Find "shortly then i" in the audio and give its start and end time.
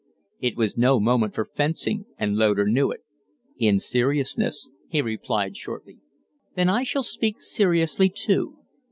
5.55-6.81